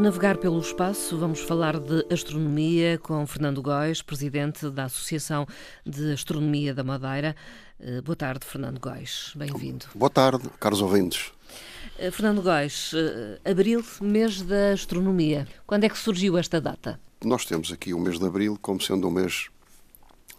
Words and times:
Navegar 0.00 0.38
pelo 0.38 0.58
espaço, 0.58 1.18
vamos 1.18 1.40
falar 1.40 1.78
de 1.78 2.06
astronomia 2.10 2.98
com 2.98 3.26
Fernando 3.26 3.60
Góis, 3.60 4.00
presidente 4.00 4.70
da 4.70 4.84
Associação 4.84 5.46
de 5.84 6.14
Astronomia 6.14 6.72
da 6.72 6.82
Madeira. 6.82 7.36
Eh, 7.78 8.00
boa 8.00 8.16
tarde, 8.16 8.46
Fernando 8.46 8.80
Góis. 8.80 9.30
Bem-vindo. 9.36 9.84
Boa 9.94 10.08
tarde, 10.08 10.48
caros 10.58 10.80
ouvintes. 10.80 11.30
Eh, 11.98 12.10
Fernando 12.10 12.40
Góis, 12.40 12.92
eh, 12.94 13.50
abril, 13.50 13.84
mês 14.00 14.40
da 14.40 14.72
astronomia. 14.72 15.46
Quando 15.66 15.84
é 15.84 15.88
que 15.90 15.98
surgiu 15.98 16.38
esta 16.38 16.62
data? 16.62 16.98
Nós 17.22 17.44
temos 17.44 17.70
aqui 17.70 17.92
o 17.92 18.00
mês 18.00 18.18
de 18.18 18.24
abril 18.24 18.58
como 18.62 18.80
sendo 18.80 19.06
um 19.06 19.10
mês, 19.10 19.50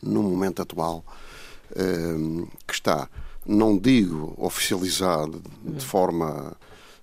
no 0.01 0.23
momento 0.23 0.63
atual, 0.63 1.05
que 2.67 2.73
está, 2.73 3.07
não 3.45 3.77
digo 3.77 4.33
oficializado 4.37 5.39
de 5.63 5.85
forma, 5.85 6.57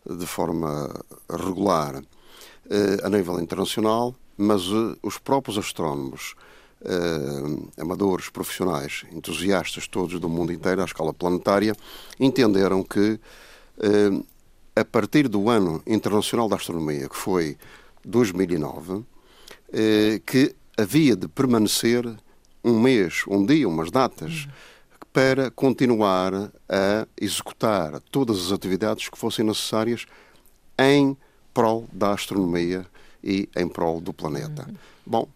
de 0.05 0.27
forma 0.27 0.93
regular, 1.31 2.03
a 3.03 3.09
nível 3.09 3.41
internacional, 3.41 4.15
mas 4.37 4.63
eh, 4.63 4.97
os 5.03 5.19
próprios 5.19 5.59
astrónomos, 5.59 6.35
eh, 6.83 7.81
amadores, 7.81 8.29
profissionais, 8.29 9.05
entusiastas 9.13 9.89
todos 9.89 10.19
do 10.21 10.29
mundo 10.29 10.53
inteiro, 10.53 10.83
à 10.83 10.85
escala 10.85 11.13
planetária, 11.13 11.75
entenderam 12.21 12.83
que 12.83 13.19
a 14.75 14.85
partir 14.85 15.29
do 15.29 15.49
ano 15.49 15.81
internacional 15.87 16.49
da 16.49 16.57
astronomia, 16.57 17.09
que 17.09 17.17
foi 17.17 17.57
2009, 18.05 19.05
que 20.27 20.53
havia 20.77 21.15
de 21.15 21.29
permanecer 21.29 22.05
um 22.65 22.81
mês, 22.81 23.23
um 23.29 23.47
dia, 23.47 23.69
umas 23.69 23.89
datas, 23.89 24.49
para 25.13 25.49
continuar 25.51 26.35
a 26.69 27.07
executar 27.21 28.01
todas 28.11 28.47
as 28.47 28.53
atividades 28.53 29.09
que 29.09 29.19
fossem 29.19 29.45
necessárias 29.45 30.07
em 30.79 31.17
prol 31.53 31.89
da 31.93 32.13
astronomia 32.13 32.87
e 33.23 33.49
em 33.57 33.69
prol 33.69 34.01
do 34.01 34.13
planeta. 34.13 34.67
Uhum. 34.69 34.75
Bom, 35.05 35.29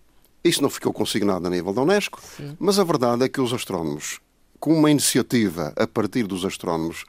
isso 0.45 0.63
não 0.63 0.71
ficou 0.71 0.93
consignado 0.93 1.47
a 1.47 1.51
nível 1.51 1.73
da 1.73 1.83
Unesco, 1.83 2.21
Sim. 2.37 2.57
mas 2.59 2.79
a 2.79 2.85
verdade 2.85 3.25
é 3.25 3.29
que 3.29 3.41
os 3.41 3.53
astrónomos, 3.53 4.21
com 4.59 4.75
uma 4.75 4.91
iniciativa 4.91 5.73
a 5.77 5.87
partir 5.87 6.25
dos 6.25 6.45
astrónomos 6.45 7.05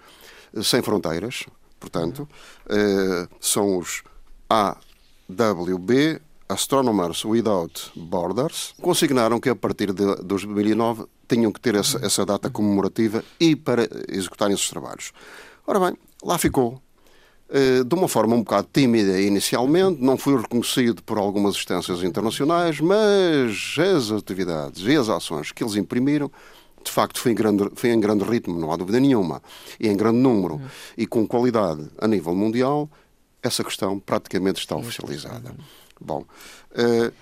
eh, 0.56 0.62
sem 0.62 0.82
fronteiras, 0.82 1.46
portanto, 1.80 2.28
uhum. 2.70 2.76
eh, 2.78 3.28
são 3.40 3.78
os 3.78 4.04
AWB, 4.50 6.22
Astronomers 6.48 7.26
Without 7.26 7.92
Borders, 7.96 8.76
consignaram 8.82 9.40
que 9.40 9.50
a 9.50 9.56
partir 9.56 9.92
de 9.92 10.16
2009 10.24 11.06
tinham 11.28 11.52
que 11.52 11.60
ter 11.60 11.74
essa, 11.74 12.06
essa 12.06 12.26
data 12.26 12.50
comemorativa 12.50 13.24
e 13.40 13.56
para 13.56 13.88
executarem 14.08 14.54
esses 14.54 14.70
trabalhos. 14.70 15.12
Ora 15.66 15.80
bem, 15.80 15.98
lá 16.24 16.38
ficou 16.38 16.80
de 17.86 17.94
uma 17.94 18.08
forma 18.08 18.36
um 18.36 18.40
bocado 18.40 18.68
tímida 18.74 19.22
inicialmente, 19.22 20.02
não 20.02 20.18
foi 20.18 20.36
reconhecido 20.42 21.04
por 21.04 21.20
algumas 21.20 21.56
instâncias 21.56 22.02
internacionais, 22.02 22.80
mas 22.80 23.76
as 23.78 24.12
atividades 24.12 24.84
e 24.84 24.96
as 24.96 25.08
ações 25.08 25.52
que 25.52 25.64
eles 25.64 25.76
imprimiram 25.76 26.32
de 26.84 26.92
facto 26.92 27.20
foi 27.20 27.32
em, 27.32 27.36
grande, 27.36 27.72
foi 27.76 27.92
em 27.92 28.00
grande 28.00 28.24
ritmo, 28.24 28.60
não 28.60 28.72
há 28.72 28.76
dúvida 28.76 29.00
nenhuma, 29.00 29.42
e 29.80 29.88
em 29.88 29.96
grande 29.96 30.18
número, 30.18 30.56
uhum. 30.56 30.68
e 30.98 31.08
com 31.08 31.26
qualidade 31.26 31.88
a 31.98 32.08
nível 32.08 32.36
mundial, 32.36 32.90
essa 33.42 33.64
questão 33.64 34.00
praticamente 34.00 34.60
está 34.60 34.76
oficializada. 34.76 35.52
Uhum. 35.52 35.56
Bom, 36.00 36.26
uh, 36.72 37.14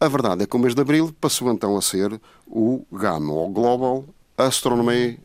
a 0.00 0.08
verdade 0.08 0.42
é 0.42 0.46
que 0.46 0.56
o 0.56 0.58
mês 0.58 0.74
de 0.74 0.80
abril 0.80 1.14
passou 1.20 1.50
então 1.52 1.76
a 1.76 1.82
ser 1.82 2.20
o 2.46 2.84
GAM, 2.90 3.28
ou 3.30 3.48
Global 3.50 4.04
Astronomy 4.36 5.20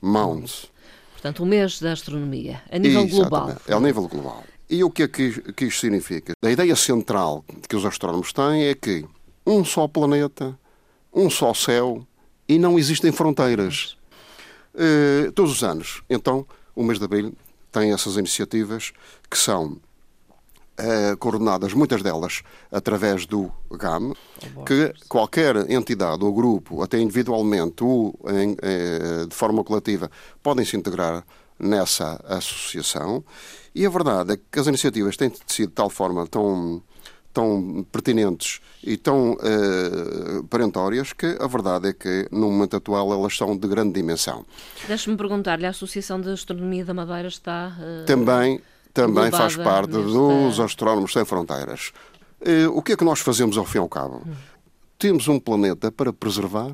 Month. 0.00 0.71
Portanto, 1.22 1.44
o 1.44 1.46
mês 1.46 1.78
da 1.78 1.92
astronomia, 1.92 2.60
a 2.68 2.76
nível 2.80 3.02
Exatamente, 3.02 3.30
global. 3.30 3.56
É 3.68 3.72
a 3.74 3.78
nível 3.78 4.08
global. 4.08 4.44
E 4.68 4.82
o 4.82 4.90
que 4.90 5.04
é 5.04 5.08
que, 5.08 5.52
que 5.52 5.66
isto 5.66 5.82
significa? 5.82 6.32
A 6.44 6.50
ideia 6.50 6.74
central 6.74 7.44
que 7.68 7.76
os 7.76 7.86
astrónomos 7.86 8.32
têm 8.32 8.64
é 8.64 8.74
que 8.74 9.06
um 9.46 9.64
só 9.64 9.86
planeta, 9.86 10.58
um 11.14 11.30
só 11.30 11.54
céu 11.54 12.04
e 12.48 12.58
não 12.58 12.76
existem 12.76 13.12
fronteiras. 13.12 13.96
Uh, 14.74 15.30
todos 15.30 15.52
os 15.52 15.62
anos. 15.62 16.02
Então, 16.10 16.44
o 16.74 16.82
mês 16.82 16.98
de 16.98 17.04
abril 17.04 17.32
tem 17.70 17.92
essas 17.92 18.16
iniciativas 18.16 18.92
que 19.30 19.38
são 19.38 19.78
uh, 20.78 21.16
coordenadas, 21.16 21.72
muitas 21.72 22.02
delas, 22.02 22.42
através 22.70 23.26
do 23.26 23.50
GAM, 23.70 24.12
que 24.66 24.92
qualquer 25.08 25.70
entidade 25.70 26.24
ou 26.24 26.32
grupo, 26.32 26.82
até 26.82 26.98
individualmente 26.98 27.82
ou 27.84 28.18
em, 28.28 28.52
uh, 28.52 29.26
de 29.26 29.34
forma 29.34 29.62
coletiva, 29.64 30.10
podem 30.42 30.64
se 30.64 30.76
integrar 30.76 31.24
nessa 31.58 32.20
associação. 32.24 33.24
E 33.74 33.86
a 33.86 33.90
verdade 33.90 34.34
é 34.34 34.36
que 34.36 34.58
as 34.58 34.66
iniciativas 34.66 35.16
têm 35.16 35.32
sido 35.46 35.68
de 35.68 35.74
tal 35.74 35.88
forma 35.88 36.26
tão 36.26 36.82
tão 37.32 37.86
pertinentes 37.90 38.60
e 38.84 38.96
tão 38.96 39.32
uh, 39.32 40.44
perentórias 40.50 41.14
que 41.14 41.36
a 41.40 41.46
verdade 41.46 41.88
é 41.88 41.92
que, 41.94 42.28
no 42.30 42.50
momento 42.50 42.76
atual, 42.76 43.10
elas 43.10 43.34
são 43.34 43.56
de 43.56 43.66
grande 43.66 43.94
dimensão. 43.94 44.44
Deixe-me 44.86 45.16
perguntar-lhe, 45.16 45.64
a 45.64 45.70
Associação 45.70 46.20
de 46.20 46.28
Astronomia 46.28 46.84
da 46.84 46.92
Madeira 46.92 47.28
está... 47.28 47.74
Uh, 47.80 48.04
Também 48.04 48.60
também 48.92 49.30
faz 49.30 49.56
parte 49.56 49.92
nesta... 49.96 50.10
dos 50.10 50.60
Astrónomos 50.60 51.12
Sem 51.12 51.24
Fronteiras. 51.24 51.92
Eh, 52.44 52.66
o 52.68 52.82
que 52.82 52.92
é 52.92 52.96
que 52.96 53.04
nós 53.04 53.20
fazemos 53.20 53.56
ao 53.56 53.64
fim 53.64 53.78
e 53.78 53.80
ao 53.80 53.88
cabo? 53.88 54.22
Hum. 54.26 54.32
Temos 54.98 55.28
um 55.28 55.38
planeta 55.38 55.90
para 55.90 56.12
preservar. 56.12 56.72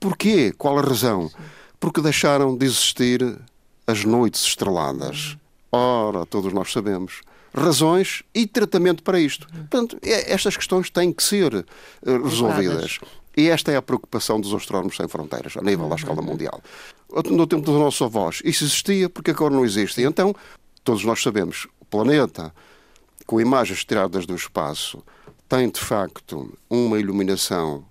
Porquê? 0.00 0.52
Qual 0.56 0.78
a 0.78 0.82
razão? 0.82 1.30
Porque 1.78 2.00
deixaram 2.00 2.56
de 2.56 2.66
existir 2.66 3.38
as 3.86 4.04
noites 4.04 4.42
estreladas. 4.42 5.36
Hum. 5.72 5.78
Ora, 5.78 6.26
todos 6.26 6.52
nós 6.52 6.72
sabemos. 6.72 7.20
Razões 7.54 8.22
e 8.34 8.46
tratamento 8.46 9.02
para 9.02 9.20
isto. 9.20 9.46
Hum. 9.52 9.66
Portanto, 9.70 9.98
é, 10.02 10.32
estas 10.32 10.56
questões 10.56 10.90
têm 10.90 11.12
que 11.12 11.22
ser 11.22 11.54
uh, 11.54 11.64
resolvidas. 12.24 12.98
E 13.36 13.48
esta 13.48 13.72
é 13.72 13.76
a 13.76 13.82
preocupação 13.82 14.40
dos 14.40 14.54
astrónomos 14.54 14.96
sem 14.96 15.08
fronteiras, 15.08 15.56
a 15.56 15.62
nível 15.62 15.88
da 15.88 15.96
escala 15.96 16.22
mundial. 16.22 16.60
No 17.26 17.46
tempo 17.46 17.62
dos 17.62 17.74
nossos 17.74 18.00
avós, 18.00 18.40
isso 18.44 18.64
existia, 18.64 19.08
porque 19.08 19.32
agora 19.32 19.52
não 19.52 19.64
existe. 19.64 20.02
Então, 20.02 20.34
todos 20.84 21.04
nós 21.04 21.22
sabemos, 21.22 21.66
o 21.80 21.84
planeta, 21.84 22.54
com 23.26 23.40
imagens 23.40 23.84
tiradas 23.84 24.26
do 24.26 24.34
espaço, 24.34 25.02
tem 25.48 25.68
de 25.70 25.80
facto 25.80 26.56
uma 26.68 27.00
iluminação, 27.00 27.84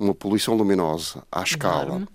uma 0.00 0.14
poluição 0.14 0.54
luminosa 0.54 1.22
à 1.30 1.42
escala. 1.42 2.08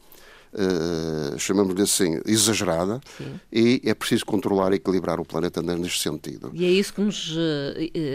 Uh, 0.54 1.38
chamamos-lhe 1.38 1.84
assim, 1.84 2.20
exagerada, 2.26 3.00
Sim. 3.18 3.40
e 3.52 3.82
é 3.84 3.94
preciso 3.94 4.26
controlar 4.26 4.72
e 4.72 4.78
equilibrar 4.78 5.20
o 5.20 5.26
planeta 5.26 5.62
neste 5.62 6.02
sentido. 6.02 6.50
E 6.54 6.66
é 6.66 6.70
isso 6.70 6.94
que 6.94 7.02
nos 7.02 7.36
uh, 7.36 7.74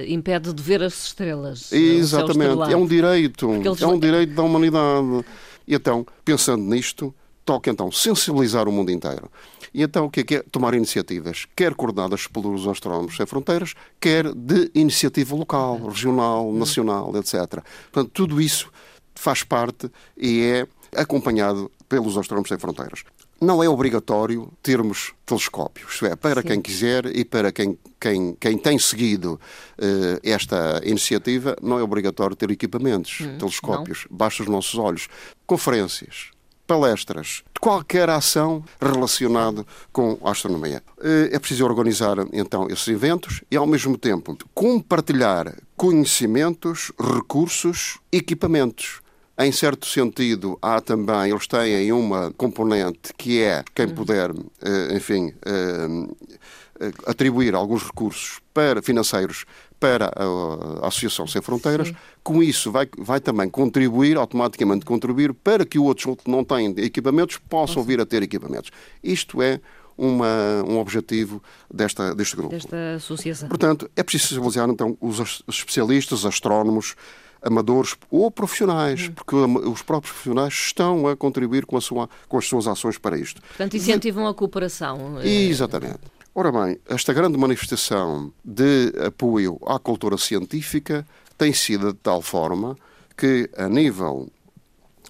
impede 0.09 0.53
de 0.53 0.61
ver 0.61 0.83
as 0.83 1.05
estrelas. 1.05 1.71
Exatamente, 1.71 2.73
é 2.73 2.77
um 2.77 2.87
direito, 2.87 3.53
eles... 3.53 3.81
é 3.81 3.87
um 3.87 3.99
direito 3.99 4.35
da 4.35 4.43
humanidade. 4.43 5.25
E 5.69 5.75
então, 5.75 6.05
pensando 6.25 6.65
nisto, 6.65 7.15
toca 7.45 7.71
então 7.71 7.91
sensibilizar 7.91 8.69
o 8.69 8.73
mundo 8.73 8.91
inteiro. 8.91 9.31
E 9.75 9.83
então 9.83 10.07
o 10.07 10.11
que 10.11 10.21
é, 10.21 10.25
que 10.25 10.37
é? 10.37 10.43
Tomar 10.43 10.75
iniciativas, 10.75 11.47
quer 11.57 11.75
coordenadas 11.75 12.27
pelos 12.27 12.67
Astrónomos 12.67 13.17
Sem 13.17 13.27
Fronteiras, 13.27 13.75
quer 13.99 14.33
de 14.35 14.71
iniciativa 14.75 15.35
local, 15.35 15.79
regional, 15.87 16.53
nacional, 16.53 17.13
etc. 17.17 17.63
Portanto, 17.91 18.11
tudo 18.13 18.41
isso 18.41 18.71
faz 19.15 19.43
parte 19.43 19.91
e 20.17 20.43
é 20.43 21.01
acompanhado 21.01 21.71
pelos 21.89 22.17
Astrónomos 22.19 22.49
Sem 22.49 22.59
Fronteiras. 22.59 23.03
Não 23.41 23.63
é 23.63 23.69
obrigatório 23.69 24.53
termos 24.63 25.13
telescópios, 25.27 25.95
isto 25.95 26.07
é, 26.07 26.15
para 26.15 26.43
Sim. 26.43 26.49
quem 26.49 26.63
quiser 26.63 27.07
e 27.07 27.25
para 27.25 27.51
quem, 27.51 27.77
quem, 27.99 28.37
quem 28.39 28.57
tem 28.57 28.79
seguido 28.79 29.33
uh, 29.79 30.21
esta 30.23 30.81
iniciativa, 30.85 31.57
não 31.61 31.77
é 31.77 31.83
obrigatório 31.83 32.37
ter 32.37 32.53
equipamentos, 32.53 33.21
hum, 33.21 33.39
telescópios, 33.39 34.07
não. 34.09 34.17
basta 34.17 34.45
os 34.45 34.49
nossos 34.49 34.79
olhos. 34.79 35.09
Conferências, 35.45 36.31
palestras, 36.73 37.43
de 37.53 37.61
qualquer 37.61 38.09
ação 38.09 38.65
relacionada 38.81 39.67
com 39.93 40.17
a 40.25 40.31
astronomia. 40.31 40.83
Eh, 41.03 41.29
é 41.33 41.39
preciso 41.39 41.67
organizar 41.67 42.17
então 42.33 42.67
esses 42.71 42.89
eventos 42.89 43.43
e, 43.51 43.57
ao 43.59 43.67
mesmo 43.67 43.99
tempo, 43.99 44.35
compartilhar 44.55 45.55
conhecimentos, 45.77 46.91
recursos, 46.99 47.99
equipamentos. 48.11 49.03
Em 49.39 49.53
certo 49.53 49.87
sentido, 49.87 50.59
há 50.63 50.81
também, 50.81 51.31
eles 51.31 51.47
têm 51.47 51.93
uma 51.93 52.33
componente 52.39 53.13
que 53.19 53.43
é 53.43 53.63
quem 53.75 53.87
hum. 53.87 53.95
puder, 53.95 54.31
eh, 54.63 54.97
enfim, 54.97 55.35
eh, 55.45 56.91
atribuir 57.07 57.55
alguns 57.55 57.83
recursos 57.83 58.41
para 58.55 58.81
financeiros 58.81 59.45
para 59.83 60.13
a, 60.15 60.87
Associação 60.87 61.27
Sem 61.27 61.43
Fronteiras. 61.43 61.89
Sim. 61.89 61.97
Com 62.23 62.41
isso, 62.41 62.71
vai, 62.71 62.89
vai 62.97 63.21
também 63.21 63.51
contribuir, 63.51 64.17
automaticamente 64.17 64.85
contribuir, 64.85 65.35
para 65.35 65.67
que 65.67 65.77
outros 65.77 66.17
que 66.17 66.31
não 66.31 66.45
têm 66.45 66.73
equipamentos 66.79 67.37
possam 67.37 67.83
vir 67.83 68.01
a 68.01 68.07
ter 68.07 68.23
equipamentos. 68.23 68.71
Isto 69.03 69.43
é 69.43 69.61
uma, 69.99 70.63
um 70.69 70.79
objetivo 70.79 71.43
desta, 71.73 72.15
deste 72.15 72.37
grupo. 72.37 72.55
Desta 72.55 72.95
associação. 72.95 73.49
Portanto, 73.49 73.91
é 73.97 74.05
preciso 74.05 74.29
sensibilizar 74.29 74.69
então 74.71 74.97
os 75.01 75.43
especialistas, 75.49 76.25
astrónomos, 76.25 76.95
amadores 77.43 77.97
ou 78.09 78.31
profissionais, 78.31 79.09
hum. 79.09 79.13
porque 79.13 79.35
os 79.35 79.83
próprios 79.83 80.13
profissionais 80.13 80.53
estão 80.53 81.09
a 81.09 81.17
contribuir 81.17 81.67
com, 81.67 81.77
a 81.77 81.81
sua, 81.81 82.09
com 82.29 82.39
as 82.39 82.47
suas 82.47 82.69
ações 82.69 82.99
para 82.99 83.19
isto. 83.19 83.43
Portanto, 83.43 83.77
incentivam 83.77 84.29
a 84.29 84.35
cooperação. 84.35 85.19
Eh, 85.21 85.49
Exatamente. 85.49 86.22
Ora 86.35 86.51
bem, 86.51 86.79
esta 86.89 87.13
grande 87.13 87.37
manifestação 87.37 88.33
de 88.43 88.91
apoio 89.07 89.59
à 89.67 89.79
cultura 89.79 90.17
científica 90.17 91.07
tem 91.37 91.53
sido 91.53 91.93
de 91.93 91.99
tal 91.99 92.23
forma 92.23 92.75
que, 93.15 93.51
a 93.55 93.69
nível 93.69 94.31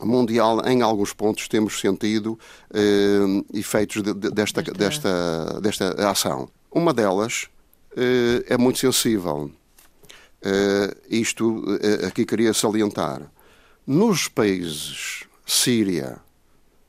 mundial, 0.00 0.66
em 0.66 0.82
alguns 0.82 1.12
pontos, 1.12 1.46
temos 1.46 1.78
sentido 1.78 2.36
eh, 2.74 3.44
efeitos 3.54 4.02
de, 4.02 4.12
de, 4.12 4.30
desta, 4.30 4.62
desta, 4.62 5.60
desta 5.60 6.10
ação. 6.10 6.48
Uma 6.72 6.92
delas 6.92 7.48
eh, 7.96 8.44
é 8.48 8.58
muito 8.58 8.80
sensível. 8.80 9.48
Eh, 10.42 10.96
isto 11.08 11.64
eh, 11.80 12.04
aqui 12.04 12.26
queria 12.26 12.52
salientar. 12.52 13.30
Nos 13.86 14.26
países 14.26 15.22
Síria, 15.46 16.18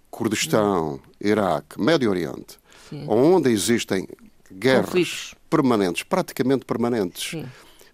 Kurdistão, 0.10 1.00
Iraque, 1.22 1.80
Médio 1.80 2.10
Oriente, 2.10 2.63
Sim. 2.94 3.06
onde 3.08 3.52
existem 3.52 4.08
guerras 4.52 4.86
Conflitos. 4.86 5.36
permanentes, 5.50 6.04
praticamente 6.04 6.66
permanentes, 6.66 7.32
Sim. 7.32 7.44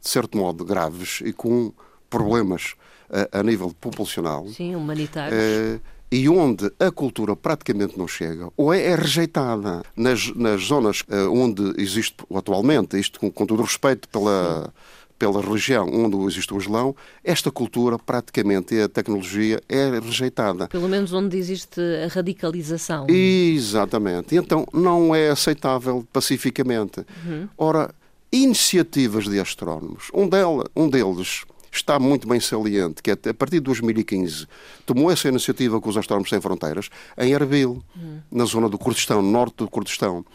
de 0.02 0.10
certo 0.10 0.38
modo 0.38 0.66
graves 0.66 1.22
e 1.24 1.32
com 1.32 1.72
problemas 2.10 2.76
a, 3.10 3.40
a 3.40 3.44
nível 3.44 3.74
populacional. 3.80 4.48
Sim, 4.48 4.76
humanitários. 4.76 5.40
Uh, 5.40 5.82
e 6.12 6.28
onde 6.28 6.72
a 6.80 6.92
cultura 6.92 7.36
praticamente 7.36 7.98
não 7.98 8.08
chega, 8.08 8.50
ou 8.58 8.74
é, 8.74 8.82
é 8.82 8.96
rejeitada 8.96 9.84
nas, 9.96 10.34
nas 10.36 10.64
zonas 10.64 11.02
uh, 11.02 11.32
onde 11.32 11.80
existe 11.80 12.16
atualmente, 12.34 13.00
isto 13.00 13.20
com, 13.20 13.32
com 13.32 13.46
todo 13.46 13.60
o 13.60 13.64
respeito 13.64 14.10
pela, 14.10 14.74
pela 15.20 15.42
região 15.42 15.88
onde 15.92 16.16
existe 16.26 16.54
o 16.54 16.58
Islão, 16.58 16.96
esta 17.24 17.52
cultura 17.52 18.00
praticamente 18.00 18.74
e 18.74 18.82
a 18.82 18.90
tecnologia 18.90 19.62
é 19.68 20.00
rejeitada. 20.00 20.70
Pelo 20.70 20.88
menos 20.88 21.12
onde 21.12 21.38
existe 21.38 21.82
a 22.06 22.08
radicalização. 22.08 23.06
Exatamente. 23.10 24.36
Então 24.36 24.66
não 24.74 25.14
é 25.14 25.30
aceitável 25.30 26.08
pacificamente. 26.14 27.06
Uhum. 27.26 27.50
Ora, 27.58 27.94
iniciativas 28.32 29.26
de 29.26 29.40
astrónomos, 29.40 30.08
um, 30.14 30.28
dela, 30.28 30.64
um 30.74 30.90
deles 30.90 31.44
está 31.72 32.00
muito 32.00 32.28
bem 32.28 32.40
saliente, 32.40 33.04
que 33.04 33.12
é, 33.12 33.18
a 33.30 33.34
partir 33.34 33.58
de 33.58 33.62
2015 33.62 34.48
tomou 34.86 35.12
essa 35.12 35.28
iniciativa 35.28 35.80
com 35.80 35.90
os 35.90 35.98
Astrónomos 35.98 36.30
Sem 36.30 36.42
Fronteiras 36.42 36.90
em 37.18 37.34
Erbil, 37.34 37.84
hum. 37.96 38.20
na 38.32 38.46
zona 38.46 38.70
do 38.70 38.78
Kurdistão, 38.78 39.22
norte 39.22 39.58
do 39.58 39.70
Kurdistão. 39.70 40.26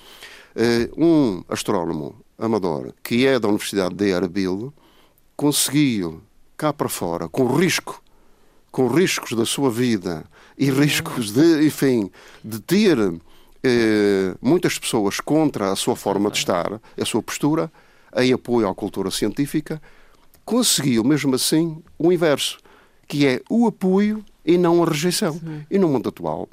Uh, 0.54 1.04
um 1.04 1.44
astrónomo 1.48 2.23
amador, 2.38 2.92
que 3.02 3.26
é 3.26 3.38
da 3.38 3.48
Universidade 3.48 3.94
de 3.94 4.10
Erbil, 4.10 4.72
conseguiu 5.36 6.22
cá 6.56 6.72
para 6.72 6.88
fora, 6.88 7.28
com 7.28 7.46
risco, 7.46 8.02
com 8.70 8.88
riscos 8.88 9.32
da 9.32 9.44
sua 9.44 9.70
vida 9.70 10.24
e 10.58 10.70
hum. 10.70 10.74
riscos 10.74 11.32
de, 11.32 11.66
enfim, 11.66 12.10
de 12.44 12.60
ter 12.60 12.98
eh, 13.62 14.34
muitas 14.40 14.78
pessoas 14.78 15.20
contra 15.20 15.72
a 15.72 15.76
sua 15.76 15.96
forma 15.96 16.30
de 16.30 16.38
estar, 16.38 16.80
a 17.00 17.04
sua 17.04 17.22
postura, 17.22 17.72
em 18.16 18.32
apoio 18.32 18.68
à 18.68 18.74
cultura 18.74 19.10
científica, 19.10 19.80
conseguiu, 20.44 21.02
mesmo 21.02 21.34
assim, 21.34 21.82
o 21.98 22.12
inverso, 22.12 22.58
que 23.08 23.26
é 23.26 23.40
o 23.48 23.66
apoio 23.66 24.24
e 24.44 24.58
não 24.58 24.82
a 24.82 24.86
rejeição. 24.86 25.32
Sim. 25.34 25.66
E 25.70 25.78
no 25.78 25.88
mundo 25.88 26.08
atual, 26.08 26.48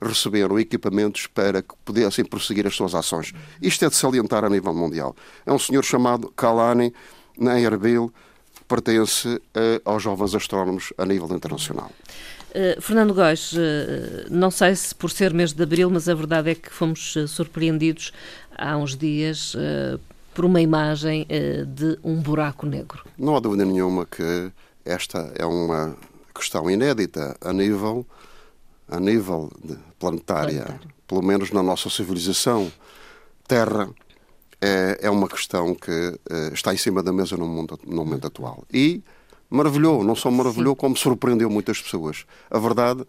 receberam 0.00 0.58
equipamentos 0.58 1.26
para 1.26 1.62
que 1.62 1.74
pudessem 1.84 2.24
prosseguir 2.24 2.66
as 2.66 2.74
suas 2.74 2.94
ações. 2.94 3.32
Isto 3.60 3.84
é 3.84 3.88
de 3.88 3.96
salientar 3.96 4.44
a 4.44 4.48
nível 4.48 4.74
mundial. 4.74 5.14
É 5.44 5.52
um 5.52 5.58
senhor 5.58 5.84
chamado 5.84 6.30
Kalani, 6.30 6.92
na 7.38 7.58
Erbil, 7.58 8.12
pertence 8.70 9.40
eh, 9.54 9.80
aos 9.84 10.02
jovens 10.02 10.32
astrónomos 10.32 10.92
a 10.96 11.04
nível 11.04 11.34
internacional. 11.34 11.90
Uh, 12.50 12.80
Fernando 12.80 13.12
Góes, 13.14 13.52
uh, 13.52 13.58
não 14.28 14.50
sei 14.50 14.74
se 14.76 14.94
por 14.94 15.10
ser 15.10 15.34
mês 15.34 15.52
de 15.52 15.62
abril, 15.62 15.90
mas 15.90 16.08
a 16.08 16.14
verdade 16.14 16.50
é 16.50 16.54
que 16.54 16.70
fomos 16.70 17.14
surpreendidos 17.28 18.12
há 18.56 18.76
uns 18.76 18.96
dias 18.96 19.56
por 20.34 20.44
uma 20.44 20.60
imagem 20.60 21.26
de 21.66 21.98
um 22.04 22.20
buraco 22.20 22.66
negro. 22.66 23.04
Não 23.16 23.36
há 23.36 23.40
dúvida 23.40 23.64
nenhuma 23.64 24.04
que 24.04 24.52
esta 24.84 25.32
é 25.36 25.46
uma 25.46 25.96
questão 26.34 26.70
inédita 26.70 27.36
a 27.40 27.52
nível, 27.52 28.06
a 28.90 28.98
nível 28.98 29.50
planetária, 29.98 30.64
Planetário. 30.64 30.88
pelo 31.06 31.22
menos 31.22 31.50
na 31.52 31.62
nossa 31.62 31.88
civilização. 31.88 32.70
Terra 33.46 33.88
é, 34.60 34.98
é 35.02 35.10
uma 35.10 35.28
questão 35.28 35.74
que 35.74 35.90
uh, 35.90 36.52
está 36.52 36.74
em 36.74 36.76
cima 36.76 37.02
da 37.02 37.12
mesa 37.12 37.36
no, 37.36 37.46
mundo, 37.46 37.78
no 37.86 38.04
momento 38.04 38.26
atual. 38.26 38.64
E 38.72 39.02
maravilhou, 39.48 40.04
não 40.04 40.14
só 40.14 40.30
maravilhou, 40.30 40.74
Sim. 40.74 40.80
como 40.80 40.96
surpreendeu 40.96 41.48
muitas 41.48 41.80
pessoas. 41.80 42.24
A 42.50 42.58
verdade 42.58 43.04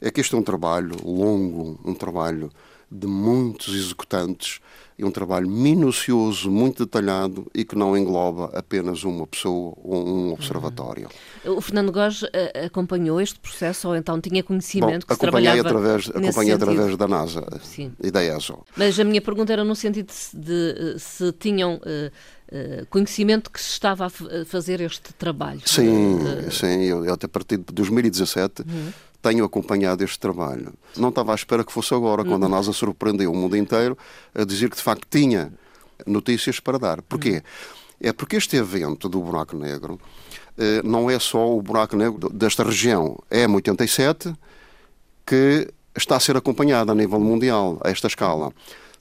é 0.00 0.10
que 0.10 0.20
este 0.20 0.34
é 0.34 0.38
um 0.38 0.42
trabalho 0.42 0.96
longo, 1.04 1.78
um 1.84 1.94
trabalho 1.94 2.50
de 2.90 3.06
muitos 3.06 3.74
executantes 3.74 4.60
e 4.98 5.04
um 5.04 5.10
trabalho 5.10 5.48
minucioso, 5.48 6.50
muito 6.50 6.84
detalhado 6.84 7.46
e 7.54 7.64
que 7.64 7.76
não 7.76 7.96
engloba 7.96 8.46
apenas 8.54 9.04
uma 9.04 9.26
pessoa 9.26 9.74
ou 9.82 10.08
um 10.08 10.32
observatório. 10.32 11.08
O 11.44 11.60
Fernando 11.60 11.92
Góes 11.92 12.24
eh, 12.32 12.64
acompanhou 12.64 13.20
este 13.20 13.38
processo 13.38 13.88
ou 13.88 13.96
então 13.96 14.18
tinha 14.20 14.42
conhecimento 14.42 15.06
Bom, 15.06 15.14
que 15.14 15.24
acompanhei 15.24 15.60
através, 15.60 16.08
acompanhei 16.08 16.54
através 16.54 16.96
da 16.96 17.06
NASA 17.06 17.46
Sim. 17.62 17.92
e 18.02 18.10
da 18.10 18.24
ESO. 18.24 18.64
Mas 18.74 18.98
a 18.98 19.04
minha 19.04 19.20
pergunta 19.20 19.52
era 19.52 19.64
no 19.64 19.76
sentido 19.76 20.10
de, 20.10 20.40
de 20.40 20.94
eh, 20.94 20.98
se 20.98 21.30
tinham 21.32 21.74
uh, 21.74 22.86
conhecimento 22.88 23.50
que 23.50 23.60
se 23.60 23.72
estava 23.72 24.06
a 24.06 24.10
fazer 24.46 24.80
este 24.80 25.12
trabalho. 25.12 25.60
Sim, 25.66 26.18
sim. 26.50 26.84
Eu, 26.84 27.04
eu 27.04 27.12
até 27.12 27.26
a 27.26 27.28
partir 27.28 27.58
de 27.58 27.64
2017 27.74 28.62
uhum 28.62 28.92
tenho 29.26 29.44
acompanhado 29.44 30.04
este 30.04 30.20
trabalho. 30.20 30.72
Não 30.96 31.08
estava 31.08 31.32
à 31.32 31.34
espera 31.34 31.64
que 31.64 31.72
fosse 31.72 31.92
agora, 31.92 32.24
quando 32.24 32.46
a 32.46 32.48
NASA 32.48 32.72
surpreendeu 32.72 33.32
o 33.32 33.36
mundo 33.36 33.56
inteiro 33.56 33.98
a 34.32 34.44
dizer 34.44 34.70
que 34.70 34.76
de 34.76 34.82
facto 34.82 35.04
tinha 35.10 35.52
notícias 36.06 36.60
para 36.60 36.78
dar. 36.78 37.02
Porquê? 37.02 37.42
É 38.00 38.12
porque 38.12 38.36
este 38.36 38.56
evento 38.56 39.08
do 39.08 39.20
buraco 39.20 39.56
negro 39.56 39.98
eh, 40.56 40.80
não 40.84 41.10
é 41.10 41.18
só 41.18 41.56
o 41.56 41.60
buraco 41.60 41.96
negro 41.96 42.30
desta 42.30 42.62
região, 42.62 43.18
é 43.28 43.46
M87 43.46 44.36
que 45.26 45.68
está 45.96 46.14
a 46.14 46.20
ser 46.20 46.36
acompanhado 46.36 46.92
a 46.92 46.94
nível 46.94 47.18
mundial, 47.18 47.80
a 47.82 47.90
esta 47.90 48.06
escala. 48.06 48.52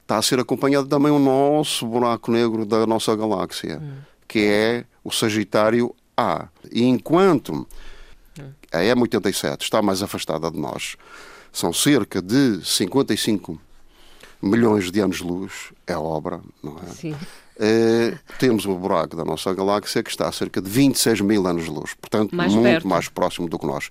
Está 0.01 0.17
a 0.17 0.23
ser 0.23 0.39
acompanhado 0.39 0.87
também 0.87 1.11
o 1.11 1.19
nosso 1.19 1.85
buraco 1.85 2.31
negro 2.31 2.65
da 2.65 2.87
nossa 2.87 3.15
galáxia, 3.15 3.79
que 4.27 4.39
é 4.39 4.85
o 5.03 5.11
Sagitário 5.11 5.93
A. 6.17 6.47
E 6.71 6.83
enquanto 6.83 7.67
a 8.71 8.79
M87 8.79 9.61
está 9.61 9.81
mais 9.81 10.01
afastada 10.01 10.49
de 10.51 10.59
nós, 10.59 10.95
são 11.51 11.71
cerca 11.71 12.21
de 12.21 12.65
55 12.65 13.59
milhões 14.41 14.91
de 14.91 14.99
anos-luz, 14.99 15.71
é 15.87 15.97
obra, 15.97 16.41
não 16.61 16.77
é? 16.77 16.87
Sim. 16.87 17.15
É, 17.57 18.17
temos 18.37 18.65
o 18.65 18.75
buraco 18.75 19.15
da 19.15 19.23
nossa 19.23 19.53
galáxia 19.53 20.03
que 20.03 20.09
está 20.09 20.27
a 20.27 20.31
cerca 20.31 20.61
de 20.61 20.69
26 20.69 21.21
mil 21.21 21.47
anos-luz, 21.47 21.93
portanto, 21.93 22.35
mais 22.35 22.53
muito 22.53 22.65
perto. 22.65 22.87
mais 22.87 23.07
próximo 23.07 23.47
do 23.47 23.57
que 23.57 23.65
nós. 23.65 23.89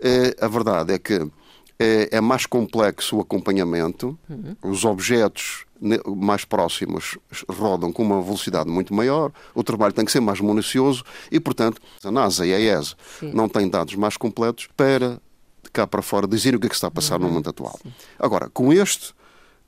É, 0.00 0.36
a 0.40 0.48
verdade 0.48 0.92
é 0.92 0.98
que 0.98 1.14
é, 1.78 2.08
é, 2.10 2.20
mais 2.20 2.46
complexo 2.46 3.16
o 3.16 3.20
acompanhamento, 3.20 4.18
uhum. 4.28 4.56
os 4.64 4.84
objetos 4.84 5.65
mais 6.16 6.44
próximos 6.44 7.18
rodam 7.48 7.92
com 7.92 8.02
uma 8.02 8.22
velocidade 8.22 8.68
muito 8.68 8.94
maior, 8.94 9.32
o 9.54 9.62
trabalho 9.62 9.92
tem 9.92 10.04
que 10.04 10.12
ser 10.12 10.20
mais 10.20 10.40
minucioso 10.40 11.04
e, 11.30 11.38
portanto, 11.38 11.80
a 12.04 12.10
NASA 12.10 12.46
e 12.46 12.54
a 12.54 12.60
ESA 12.60 12.94
não 13.22 13.48
têm 13.48 13.68
dados 13.68 13.94
mais 13.94 14.16
completos 14.16 14.68
para 14.76 15.20
cá 15.72 15.86
para 15.86 16.02
fora 16.02 16.26
dizer 16.26 16.54
o 16.54 16.60
que 16.60 16.66
é 16.66 16.68
que 16.68 16.74
está 16.74 16.86
a 16.86 16.90
passar 16.90 17.20
uhum. 17.20 17.26
no 17.26 17.34
mundo 17.34 17.50
atual. 17.50 17.78
Sim. 17.82 17.92
Agora, 18.18 18.48
com 18.48 18.72
este 18.72 19.14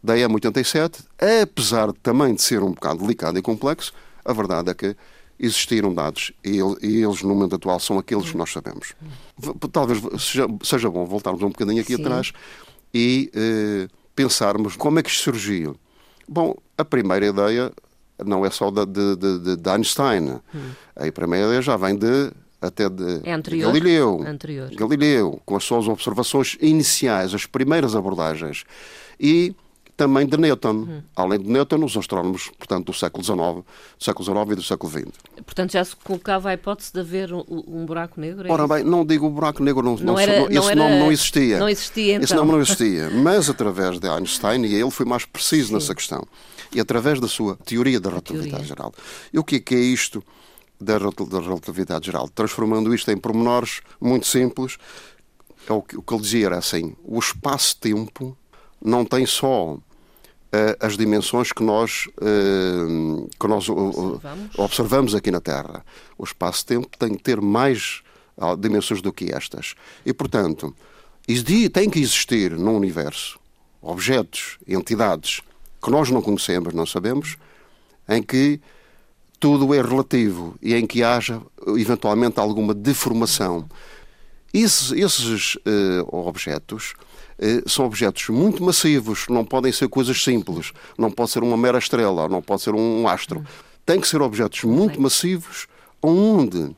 da 0.02 0.14
EM87, 0.16 1.00
apesar 1.42 1.92
também 2.02 2.34
de 2.34 2.42
ser 2.42 2.62
um 2.62 2.72
bocado 2.72 3.00
delicado 3.00 3.38
e 3.38 3.42
complexo, 3.42 3.92
a 4.24 4.32
verdade 4.32 4.70
é 4.70 4.74
que 4.74 4.96
existiram 5.38 5.94
dados 5.94 6.32
e, 6.44 6.58
eles, 6.58 7.22
no 7.22 7.34
momento 7.34 7.54
atual, 7.54 7.78
são 7.78 7.98
aqueles 7.98 8.30
que 8.30 8.36
nós 8.36 8.52
sabemos. 8.52 8.94
Talvez 9.72 10.00
seja, 10.20 10.46
seja 10.62 10.90
bom 10.90 11.04
voltarmos 11.04 11.42
um 11.42 11.48
bocadinho 11.48 11.80
aqui 11.80 11.94
Sim. 11.94 12.02
atrás 12.02 12.32
e 12.92 13.30
eh, 13.34 13.88
pensarmos 14.16 14.76
como 14.76 14.98
é 14.98 15.02
que 15.02 15.10
isto 15.10 15.22
surgiu. 15.22 15.76
Bom, 16.28 16.54
a 16.76 16.84
primeira 16.84 17.26
ideia 17.26 17.72
não 18.24 18.44
é 18.44 18.50
só 18.50 18.70
de, 18.70 18.84
de, 18.84 19.56
de 19.56 19.70
Einstein. 19.70 20.40
Hum. 20.54 20.70
A 20.96 21.10
primeira 21.12 21.46
ideia 21.46 21.62
já 21.62 21.76
vem 21.76 21.96
de 21.96 22.30
até 22.60 22.88
de, 22.88 23.20
é 23.24 23.38
de 23.38 23.58
Galileu. 23.58 24.24
Anterior. 24.26 24.70
Galileu, 24.74 25.40
com 25.44 25.56
as 25.56 25.64
suas 25.64 25.86
observações 25.86 26.56
iniciais, 26.60 27.32
as 27.32 27.46
primeiras 27.46 27.94
abordagens. 27.94 28.64
E 29.18 29.54
também 29.98 30.24
de 30.26 30.36
Newton. 30.36 30.70
Hum. 30.70 31.02
Além 31.16 31.40
de 31.40 31.50
Newton, 31.50 31.84
os 31.84 31.96
astrónomos, 31.96 32.50
portanto, 32.56 32.86
do 32.86 32.92
século 32.94 33.24
XIX, 33.24 33.36
do 33.98 34.04
século 34.04 34.24
XIX 34.24 34.52
e 34.52 34.54
do 34.54 34.62
século 34.62 34.92
XX. 34.92 35.04
Portanto, 35.44 35.72
já 35.72 35.84
se 35.84 35.96
colocava 35.96 36.50
a 36.50 36.54
hipótese 36.54 36.92
de 36.92 37.00
haver 37.00 37.34
um, 37.34 37.44
um 37.48 37.84
buraco 37.84 38.20
negro? 38.20 38.46
É 38.46 38.52
Ora 38.52 38.68
bem, 38.68 38.84
não 38.84 39.04
digo 39.04 39.28
buraco 39.28 39.60
negro, 39.60 39.82
não, 39.82 39.96
não, 39.96 40.18
era, 40.18 40.48
não 40.48 40.48
esse 40.48 40.70
era, 40.70 40.76
nome 40.76 41.00
não 41.00 41.10
existia. 41.10 41.58
Não 41.58 41.68
existia, 41.68 42.14
então. 42.14 42.24
Esse 42.24 42.34
nome 42.36 42.52
não 42.52 42.60
existia. 42.60 43.10
Mas 43.20 43.50
através 43.50 43.98
de 43.98 44.08
Einstein, 44.08 44.64
e 44.64 44.74
ele 44.76 44.90
foi 44.90 45.04
mais 45.04 45.24
preciso 45.24 45.68
Sim. 45.68 45.74
nessa 45.74 45.94
questão, 45.96 46.24
e 46.72 46.78
através 46.78 47.18
da 47.18 47.26
sua 47.26 47.56
teoria 47.56 47.98
da 47.98 48.08
relatividade 48.08 48.50
teoria. 48.50 48.66
geral. 48.68 48.94
E 49.32 49.38
o 49.38 49.42
que 49.42 49.56
é, 49.56 49.60
que 49.60 49.74
é 49.74 49.80
isto 49.80 50.22
da 50.80 50.96
relatividade 50.96 52.06
geral? 52.06 52.28
Transformando 52.28 52.94
isto 52.94 53.10
em 53.10 53.16
pormenores 53.16 53.80
muito 54.00 54.28
simples, 54.28 54.78
é 55.68 55.72
o 55.72 55.82
que, 55.82 55.96
o 55.98 56.02
que 56.02 56.14
ele 56.14 56.22
dizia 56.22 56.46
era 56.46 56.58
assim: 56.58 56.94
o 57.02 57.18
espaço-tempo 57.18 58.38
não 58.80 59.04
tem 59.04 59.26
só 59.26 59.76
as 60.80 60.96
dimensões 60.96 61.52
que 61.52 61.62
nós, 61.62 62.08
uh, 62.22 63.28
que 63.38 63.46
nós 63.46 63.68
observamos. 63.68 64.58
observamos 64.58 65.14
aqui 65.14 65.30
na 65.30 65.40
Terra. 65.40 65.84
O 66.16 66.24
espaço-tempo 66.24 66.88
tem 66.98 67.14
que 67.14 67.22
ter 67.22 67.40
mais 67.40 68.02
dimensões 68.58 69.02
do 69.02 69.12
que 69.12 69.34
estas. 69.34 69.74
E, 70.06 70.12
portanto, 70.12 70.74
tem 71.72 71.90
que 71.90 71.98
existir 71.98 72.52
no 72.52 72.76
universo 72.76 73.38
objetos, 73.82 74.58
entidades 74.66 75.40
que 75.82 75.90
nós 75.90 76.10
não 76.10 76.22
conhecemos, 76.22 76.74
não 76.74 76.86
sabemos, 76.86 77.36
em 78.08 78.22
que 78.22 78.60
tudo 79.38 79.72
é 79.72 79.80
relativo 79.80 80.56
e 80.60 80.74
em 80.74 80.86
que 80.86 81.02
haja 81.02 81.40
eventualmente 81.76 82.40
alguma 82.40 82.74
deformação. 82.74 83.68
Esses, 84.52 84.92
esses 84.92 85.54
uh, 85.56 86.08
objetos 86.10 86.94
são 87.66 87.86
objetos 87.86 88.28
muito 88.28 88.62
massivos, 88.62 89.26
não 89.28 89.44
podem 89.44 89.72
ser 89.72 89.88
coisas 89.88 90.22
simples, 90.22 90.72
não 90.96 91.10
pode 91.10 91.30
ser 91.30 91.42
uma 91.42 91.56
mera 91.56 91.78
estrela, 91.78 92.28
não 92.28 92.42
pode 92.42 92.62
ser 92.62 92.74
um 92.74 93.06
astro. 93.06 93.44
Tem 93.86 94.00
que 94.00 94.08
ser 94.08 94.20
objetos 94.20 94.64
muito 94.64 95.00
massivos, 95.00 95.66
onde 96.02 96.74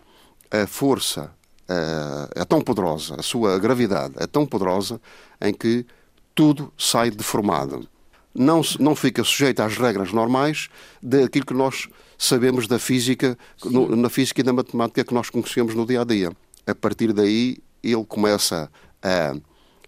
a 0.51 0.67
força 0.67 1.33
uh, 1.69 2.31
é 2.35 2.45
tão 2.45 2.61
poderosa, 2.61 3.17
a 3.19 3.23
sua 3.23 3.59
gravidade 3.59 4.15
é 4.19 4.27
tão 4.27 4.47
poderosa, 4.47 5.01
em 5.41 5.53
que 5.53 5.87
tudo 6.35 6.73
sai 6.77 7.11
deformado. 7.11 7.89
Não, 8.35 8.63
não 8.79 8.95
fica 8.95 9.25
sujeito 9.25 9.61
às 9.61 9.77
regras 9.77 10.13
normais 10.13 10.69
daquilo 11.03 11.47
que 11.47 11.55
nós 11.55 11.89
sabemos 12.17 12.69
da 12.69 12.79
física, 12.79 13.37
no, 13.65 13.97
na 13.97 14.09
física 14.09 14.41
e 14.41 14.45
na 14.45 14.53
matemática 14.53 15.05
que 15.05 15.15
nós 15.15 15.31
conhecemos 15.31 15.75
no 15.75 15.85
dia 15.85 16.03
a 16.03 16.05
dia 16.05 16.31
a 16.67 16.75
partir 16.75 17.13
daí 17.13 17.59
ele 17.83 18.05
começa 18.05 18.71
a 19.03 19.35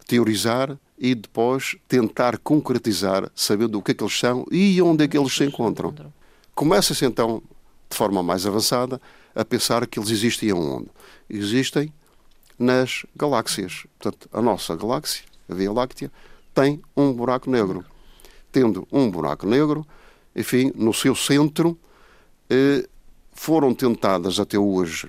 teorizar 0.06 0.78
e 0.99 1.14
depois 1.14 1.76
tentar 1.88 2.38
concretizar, 2.38 3.30
sabendo 3.35 3.78
o 3.78 3.82
que 3.82 3.92
é 3.92 3.94
que 3.94 4.02
eles 4.02 4.18
são 4.18 4.44
e 4.50 4.80
onde 4.82 5.04
é 5.04 5.09
que 5.09 5.18
eles 5.18 5.35
se 5.35 5.44
encontram. 5.44 5.94
Começa-se 6.54 7.04
então, 7.04 7.42
de 7.90 7.97
forma 7.97 8.23
mais 8.23 8.47
avançada, 8.47 9.00
a 9.35 9.44
pensar 9.44 9.87
que 9.87 9.99
eles 9.99 10.11
existem 10.11 10.52
onde? 10.52 10.88
Existem 11.28 11.92
nas 12.59 13.04
galáxias. 13.16 13.87
Portanto, 13.99 14.28
a 14.32 14.42
nossa 14.42 14.76
galáxia, 14.76 15.25
a 15.49 15.54
Via 15.54 15.73
Láctea, 15.73 16.11
tem 16.54 16.80
um 16.97 17.12
buraco 17.12 17.50
negro. 17.50 17.85
Tendo 18.50 18.87
um 18.92 19.11
buraco 19.11 19.47
negro, 19.47 19.87
enfim, 20.37 20.71
no 20.75 20.92
seu 20.92 21.16
centro, 21.16 21.78
eh, 22.50 22.87
foram 23.32 23.75
tentadas 23.75 24.38
até 24.38 24.59
hoje 24.59 25.09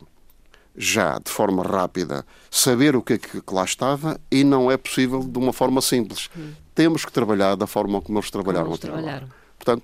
já 0.75 1.20
de 1.20 1.30
forma 1.30 1.63
rápida 1.63 2.25
saber 2.50 2.96
o 2.96 3.01
que 3.01 3.13
é 3.13 3.18
que 3.18 3.42
lá 3.51 3.63
estava 3.63 4.20
e 4.32 4.44
não 4.44 4.72
é 4.72 4.77
possível 4.77 5.24
de 5.24 5.38
uma 5.38 5.53
forma 5.53 5.82
simples. 5.82 6.30
Hum. 6.36 6.51
Temos 6.74 7.06
que 7.06 7.12
trabalhar 7.12 7.56
da 7.56 7.68
forma 7.68 8.01
como 8.01 8.18
eles 8.18 8.32
trabalharam 8.32 8.65
como 8.65 8.75
até 8.75 8.88
trabalharam. 8.88 9.30
Portanto, 9.58 9.84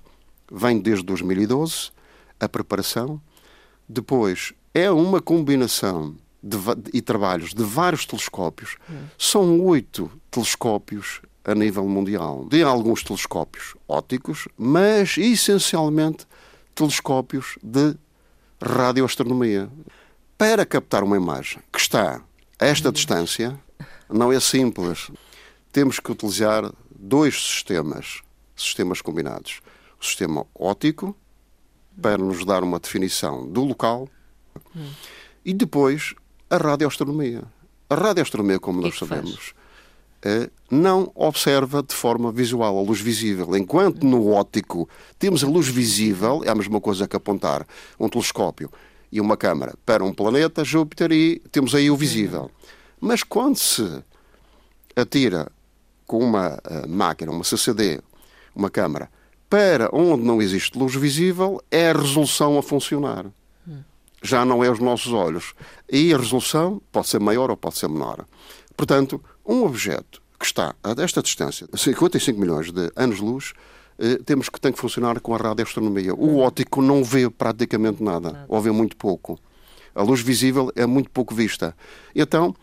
vem 0.50 0.80
desde 0.80 1.04
2012 1.04 1.90
a 2.38 2.48
preparação, 2.48 3.20
depois 3.88 4.52
é 4.74 4.90
uma 4.90 5.20
combinação 5.20 6.16
de, 6.42 6.56
e 6.92 7.00
trabalhos 7.00 7.54
de 7.54 7.62
vários 7.62 8.04
telescópios. 8.04 8.76
Hum. 8.88 9.04
São 9.18 9.60
oito 9.60 10.10
telescópios 10.30 11.20
a 11.44 11.54
nível 11.54 11.86
mundial. 11.86 12.46
De 12.48 12.62
alguns 12.62 13.02
telescópios 13.02 13.74
ópticos, 13.88 14.48
mas 14.56 15.16
essencialmente 15.18 16.26
telescópios 16.74 17.58
de 17.62 17.96
radioastronomia 18.62 19.70
para 20.40 20.64
captar 20.64 21.04
uma 21.04 21.18
imagem 21.18 21.60
que 21.70 21.78
está 21.78 22.22
a 22.58 22.64
esta 22.64 22.90
distância, 22.90 23.60
não 24.08 24.32
é 24.32 24.40
simples. 24.40 25.10
Temos 25.70 26.00
que 26.00 26.10
utilizar 26.10 26.72
dois 26.98 27.34
sistemas, 27.34 28.22
sistemas 28.56 29.02
combinados. 29.02 29.60
O 30.00 30.04
sistema 30.06 30.46
óptico, 30.54 31.14
para 32.00 32.16
nos 32.16 32.42
dar 32.46 32.64
uma 32.64 32.80
definição 32.80 33.46
do 33.46 33.62
local, 33.62 34.08
e 35.44 35.52
depois 35.52 36.14
a 36.48 36.56
radioastronomia. 36.56 37.42
A 37.90 37.94
radioastronomia, 37.94 38.58
como 38.58 38.80
nós 38.80 38.96
sabemos, 38.96 39.52
é, 40.22 40.48
não 40.70 41.12
observa 41.14 41.82
de 41.82 41.94
forma 41.94 42.32
visual 42.32 42.78
a 42.78 42.80
luz 42.80 42.98
visível. 42.98 43.54
Enquanto 43.54 44.06
no 44.06 44.30
óptico 44.30 44.88
temos 45.18 45.44
a 45.44 45.46
luz 45.46 45.68
visível, 45.68 46.42
é 46.46 46.48
a 46.48 46.54
mesma 46.54 46.80
coisa 46.80 47.06
que 47.06 47.14
apontar 47.14 47.66
um 47.98 48.08
telescópio 48.08 48.70
e 49.12 49.20
uma 49.20 49.36
câmara 49.36 49.74
para 49.84 50.04
um 50.04 50.12
planeta, 50.12 50.64
Júpiter, 50.64 51.10
e 51.12 51.40
temos 51.50 51.74
aí 51.74 51.90
o 51.90 51.96
visível. 51.96 52.50
Mas 53.00 53.22
quando 53.22 53.56
se 53.56 54.02
atira 54.94 55.50
com 56.06 56.18
uma 56.18 56.54
uh, 56.54 56.88
máquina, 56.88 57.32
uma 57.32 57.44
CCD, 57.44 58.00
uma 58.54 58.70
câmara, 58.70 59.10
para 59.48 59.88
onde 59.92 60.22
não 60.22 60.40
existe 60.40 60.78
luz 60.78 60.94
visível, 60.94 61.60
é 61.70 61.90
a 61.90 61.92
resolução 61.92 62.58
a 62.58 62.62
funcionar. 62.62 63.26
Já 64.22 64.44
não 64.44 64.62
é 64.62 64.70
os 64.70 64.78
nossos 64.78 65.12
olhos. 65.12 65.54
E 65.90 66.12
a 66.12 66.18
resolução 66.18 66.80
pode 66.92 67.08
ser 67.08 67.18
maior 67.18 67.50
ou 67.50 67.56
pode 67.56 67.78
ser 67.78 67.88
menor. 67.88 68.26
Portanto, 68.76 69.22
um 69.44 69.64
objeto 69.64 70.20
que 70.38 70.44
está 70.44 70.74
a 70.82 71.02
esta 71.02 71.22
distância, 71.22 71.66
55 71.74 72.38
milhões 72.38 72.70
de 72.70 72.92
anos-luz, 72.96 73.52
eh, 73.52 73.60
temos 74.24 74.48
que 74.48 74.60
tem 74.60 74.72
que 74.72 74.78
funcionar 74.78 75.20
com 75.20 75.34
a 75.34 75.38
radioastronomia. 75.38 76.14
O 76.14 76.38
óptico 76.38 76.80
não 76.80 77.04
vê 77.04 77.28
praticamente 77.28 78.02
nada, 78.02 78.32
nada, 78.32 78.44
ou 78.48 78.60
vê 78.60 78.70
muito 78.70 78.96
pouco. 78.96 79.38
A 79.94 80.02
luz 80.02 80.20
visível 80.20 80.72
é 80.74 80.86
muito 80.86 81.10
pouco 81.10 81.34
vista. 81.34 81.76
Então, 82.14 82.54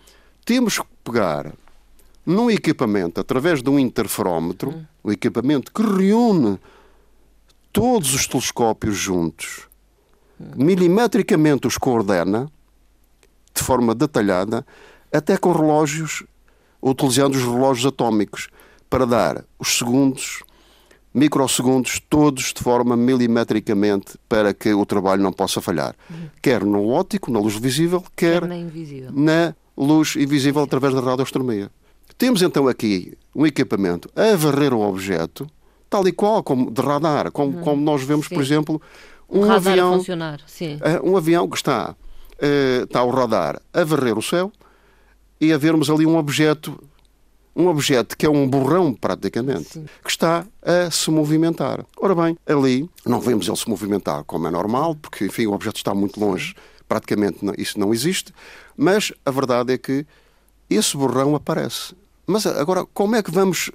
temos 0.45 0.79
que 0.79 0.85
pegar 1.03 1.53
num 2.25 2.49
equipamento, 2.49 3.21
através 3.21 3.61
de 3.61 3.69
um 3.69 3.79
interferómetro, 3.79 4.71
hum. 4.71 4.85
um 5.05 5.11
equipamento 5.11 5.71
que 5.71 5.81
reúne 5.81 6.59
todos 7.71 8.13
os 8.13 8.27
telescópios 8.27 8.97
juntos, 8.97 9.67
hum. 10.39 10.51
milimetricamente 10.55 11.67
os 11.67 11.77
coordena, 11.77 12.51
de 13.53 13.63
forma 13.63 13.93
detalhada, 13.93 14.65
até 15.11 15.37
com 15.37 15.51
relógios, 15.51 16.23
utilizando 16.81 17.35
os 17.35 17.43
relógios 17.43 17.85
atómicos, 17.85 18.49
para 18.89 19.05
dar 19.05 19.45
os 19.59 19.77
segundos, 19.77 20.43
microsegundos, 21.17 21.99
todos 22.07 22.53
de 22.53 22.61
forma 22.61 22.95
milimetricamente 22.95 24.17
para 24.29 24.53
que 24.53 24.71
o 24.71 24.85
trabalho 24.85 25.23
não 25.23 25.33
possa 25.33 25.59
falhar. 25.59 25.95
Uhum. 26.07 26.29
Quer 26.41 26.63
no 26.63 26.89
óptico, 26.89 27.31
na 27.31 27.39
luz 27.39 27.55
visível, 27.55 28.03
quer, 28.15 28.41
quer 28.41 28.47
na, 28.47 28.55
na, 29.11 29.55
luz 29.75 30.15
invisível 30.15 30.61
através 30.61 30.93
da 30.93 31.01
radioastronomia. 31.01 31.71
Temos 32.19 32.43
então 32.43 32.67
aqui 32.67 33.17
um 33.35 33.47
equipamento 33.47 34.07
a 34.15 34.35
varrer 34.35 34.73
o 34.73 34.81
objeto, 34.81 35.49
tal 35.89 36.07
e 36.07 36.11
qual 36.11 36.43
como 36.43 36.69
de 36.69 36.81
radar, 36.81 37.31
como, 37.31 37.57
uhum. 37.57 37.63
como 37.63 37.81
nós 37.81 38.03
vemos, 38.03 38.27
Sim. 38.27 38.35
por 38.35 38.43
exemplo, 38.43 38.81
um 39.27 39.39
um 39.39 39.51
avião, 39.51 39.93
a 39.93 39.97
funcionar. 39.97 40.39
Sim. 40.45 40.75
Uh, 40.75 41.11
um 41.11 41.17
avião 41.17 41.49
que 41.49 41.57
está, 41.57 41.95
uh, 42.33 42.83
está 42.83 42.99
ao 42.99 43.09
radar 43.09 43.59
a 43.73 43.83
varrer 43.83 44.17
o 44.17 44.21
céu 44.21 44.51
e 45.41 45.51
a 45.51 45.57
vermos 45.57 45.89
ali 45.89 46.05
um 46.05 46.15
objeto 46.15 46.79
um 47.57 47.67
objeto 47.67 48.15
que 48.15 48.25
é 48.25 48.29
um 48.29 48.47
borrão, 48.47 48.93
praticamente, 48.93 49.73
Sim. 49.73 49.85
que 50.03 50.09
está 50.11 50.45
a 50.61 50.91
se 50.91 51.09
movimentar. 51.09 51.83
Ora 51.99 52.13
bem, 52.13 52.37
ali 52.45 52.87
não 53.03 53.19
vemos 53.19 53.47
ele 53.47 53.57
se 53.57 53.67
movimentar 53.67 54.23
como 54.25 54.47
é 54.47 54.51
normal, 54.51 54.95
porque, 54.95 55.25
enfim, 55.25 55.47
o 55.47 55.53
objeto 55.53 55.77
está 55.77 55.95
muito 55.95 56.19
longe, 56.19 56.53
praticamente 56.87 57.39
isso 57.57 57.79
não 57.79 57.91
existe, 57.91 58.31
mas 58.77 59.11
a 59.25 59.31
verdade 59.31 59.73
é 59.73 59.77
que 59.77 60.05
esse 60.69 60.95
borrão 60.95 61.35
aparece. 61.35 61.95
Mas 62.27 62.45
agora, 62.45 62.85
como 62.93 63.15
é 63.15 63.23
que 63.23 63.31
vamos 63.31 63.71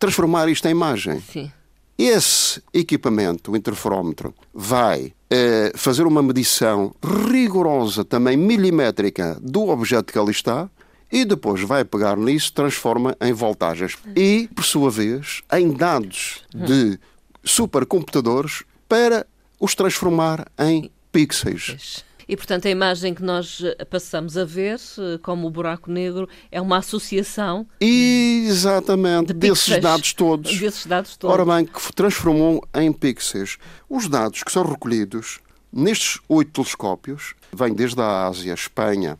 transformar 0.00 0.48
isto 0.48 0.66
em 0.66 0.72
imagem? 0.72 1.20
Sim. 1.20 1.52
Esse 1.96 2.60
equipamento, 2.74 3.52
o 3.52 3.56
interferómetro, 3.56 4.34
vai 4.52 5.12
eh, 5.30 5.70
fazer 5.76 6.04
uma 6.06 6.22
medição 6.22 6.92
rigorosa, 7.30 8.04
também 8.04 8.36
milimétrica, 8.36 9.38
do 9.40 9.68
objeto 9.68 10.12
que 10.12 10.18
ali 10.18 10.32
está 10.32 10.68
e 11.12 11.26
depois 11.26 11.60
vai 11.60 11.84
pegar 11.84 12.16
nisso, 12.16 12.50
transforma 12.54 13.14
em 13.20 13.34
voltagens 13.34 13.98
e, 14.16 14.48
por 14.54 14.64
sua 14.64 14.90
vez, 14.90 15.42
em 15.52 15.70
dados 15.70 16.42
de 16.54 16.98
supercomputadores 17.44 18.64
para 18.88 19.26
os 19.60 19.74
transformar 19.74 20.50
em 20.58 20.90
pixels. 21.12 22.02
E, 22.26 22.36
portanto, 22.36 22.66
a 22.66 22.70
imagem 22.70 23.12
que 23.12 23.22
nós 23.22 23.60
eh, 23.62 23.84
passamos 23.84 24.38
a 24.38 24.44
ver, 24.44 24.80
eh, 24.98 25.18
como 25.22 25.48
o 25.48 25.50
buraco 25.50 25.90
negro, 25.90 26.26
é 26.50 26.60
uma 26.60 26.78
associação. 26.78 27.66
Exatamente, 27.80 29.34
de 29.34 29.34
desses 29.34 29.78
dados 29.80 30.14
todos. 30.14 30.56
Desses 30.58 30.86
dados 30.86 31.16
todos. 31.16 31.34
Ora 31.34 31.44
bem, 31.44 31.66
que 31.66 31.92
transformou 31.92 32.66
em 32.74 32.92
pixels. 32.92 33.58
Os 33.90 34.08
dados 34.08 34.42
que 34.42 34.52
são 34.52 34.62
recolhidos 34.62 35.40
nestes 35.72 36.20
oito 36.28 36.52
telescópios, 36.52 37.34
vêm 37.52 37.74
desde 37.74 38.00
a 38.00 38.26
Ásia, 38.26 38.54
Espanha, 38.54 39.18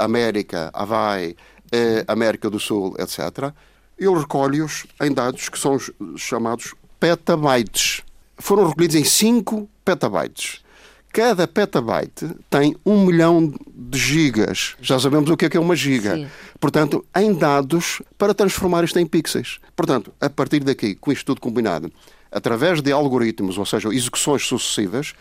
América, 0.00 0.70
Havaí, 0.72 1.36
eh, 1.72 2.04
América 2.08 2.50
do 2.50 2.58
Sul, 2.58 2.96
etc., 2.98 3.52
ele 3.98 4.18
recolhe-os 4.18 4.86
em 5.00 5.12
dados 5.12 5.48
que 5.48 5.58
são 5.58 5.74
os 5.74 5.92
chamados 6.16 6.74
petabytes. 6.98 8.02
Foram 8.38 8.66
recolhidos 8.66 8.96
em 8.96 9.04
5 9.04 9.68
petabytes. 9.84 10.62
Cada 11.12 11.46
petabyte 11.46 12.28
tem 12.48 12.76
um 12.86 13.04
milhão 13.04 13.52
de 13.74 13.98
gigas. 13.98 14.76
Já 14.80 14.98
sabemos 14.98 15.28
o 15.28 15.36
que 15.36 15.44
é 15.44 15.50
que 15.50 15.56
é 15.56 15.60
uma 15.60 15.76
giga. 15.76 16.16
Sim. 16.16 16.28
Portanto, 16.58 17.04
em 17.14 17.34
dados 17.34 18.00
para 18.16 18.32
transformar 18.32 18.84
isto 18.84 18.98
em 18.98 19.06
pixels. 19.06 19.60
Portanto, 19.76 20.12
a 20.20 20.30
partir 20.30 20.60
daqui, 20.60 20.94
com 20.94 21.12
isto 21.12 21.26
tudo 21.26 21.40
combinado, 21.40 21.92
através 22.30 22.80
de 22.80 22.92
algoritmos, 22.92 23.58
ou 23.58 23.66
seja, 23.66 23.88
execuções 23.92 24.46
sucessivas, 24.46 25.12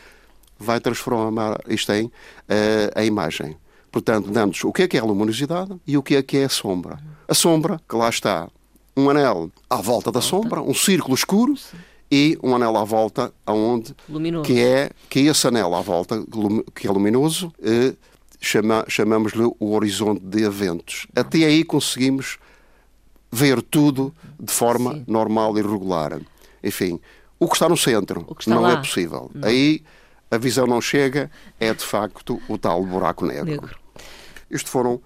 vai 0.57 0.79
transformar 0.79 1.59
isto 1.67 1.91
em 1.91 2.11
eh, 2.47 2.91
a 2.95 3.03
imagem. 3.03 3.57
Portanto, 3.91 4.29
dando-nos 4.29 4.63
o 4.63 4.71
que 4.71 4.83
é 4.83 4.87
que 4.87 4.97
é 4.97 4.99
a 4.99 5.03
luminosidade 5.03 5.75
e 5.85 5.97
o 5.97 6.03
que 6.03 6.15
é 6.15 6.21
que 6.23 6.37
é 6.37 6.45
a 6.45 6.49
sombra. 6.49 6.99
A 7.27 7.33
sombra, 7.33 7.79
que 7.87 7.95
lá 7.95 8.09
está, 8.09 8.47
um 8.95 9.09
anel 9.09 9.51
à 9.69 9.77
volta 9.77 10.11
da 10.11 10.21
sombra, 10.21 10.61
um 10.61 10.73
círculo 10.73 11.15
escuro 11.15 11.55
e 12.11 12.37
um 12.43 12.55
anel 12.55 12.75
à 12.77 12.83
volta 12.83 13.31
aonde 13.45 13.95
Luminoso. 14.07 14.43
que 14.45 14.59
é 14.59 14.91
que 15.09 15.19
esse 15.21 15.47
anel 15.47 15.73
à 15.75 15.81
volta 15.81 16.23
que 16.75 16.87
é 16.87 16.91
luminoso 16.91 17.53
eh, 17.61 17.93
chama, 18.41 18.83
chamamos-lhe 18.87 19.43
o 19.59 19.73
horizonte 19.73 20.21
de 20.23 20.43
eventos. 20.43 21.05
Até 21.15 21.45
aí 21.45 21.63
conseguimos 21.63 22.37
ver 23.31 23.61
tudo 23.61 24.13
de 24.39 24.51
forma 24.51 24.93
Sim. 24.95 25.03
normal 25.07 25.57
e 25.57 25.61
regular. 25.61 26.19
Enfim, 26.63 26.99
o 27.39 27.47
que 27.47 27.53
está 27.53 27.69
no 27.69 27.77
centro 27.77 28.25
está 28.39 28.53
não 28.53 28.61
lá. 28.61 28.73
é 28.73 28.77
possível. 28.77 29.29
Aí 29.43 29.83
a 30.31 30.37
visão 30.37 30.67
não 30.67 30.81
chega, 30.81 31.31
é 31.59 31.73
de 31.73 31.83
facto 31.83 32.41
o 32.47 32.57
tal 32.57 32.83
buraco 32.85 33.25
negro. 33.25 33.45
Negro. 33.45 33.79
Isto 34.49 34.69
foram 34.69 35.01